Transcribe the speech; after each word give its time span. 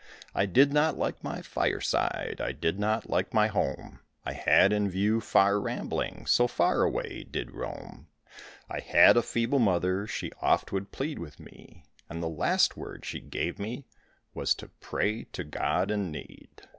I 0.33 0.47
did 0.47 0.73
not 0.73 0.97
like 0.97 1.23
my 1.23 1.43
fireside, 1.43 2.41
I 2.43 2.53
did 2.53 2.79
not 2.79 3.07
like 3.07 3.35
my 3.35 3.45
home; 3.45 3.99
I 4.25 4.33
had 4.33 4.73
in 4.73 4.89
view 4.89 5.21
far 5.21 5.59
rambling, 5.61 6.25
So 6.25 6.47
far 6.47 6.81
away 6.81 7.23
did 7.23 7.51
roam. 7.51 8.07
I 8.67 8.79
had 8.79 9.15
a 9.15 9.21
feeble 9.21 9.59
mother, 9.59 10.07
She 10.07 10.31
oft 10.41 10.71
would 10.71 10.91
plead 10.91 11.19
with 11.19 11.39
me; 11.39 11.83
And 12.09 12.23
the 12.23 12.29
last 12.29 12.75
word 12.75 13.05
she 13.05 13.19
gave 13.19 13.59
me 13.59 13.85
Was 14.33 14.55
to 14.55 14.69
pray 14.69 15.25
to 15.33 15.43
God 15.43 15.91
in 15.91 16.09
need. 16.11 16.63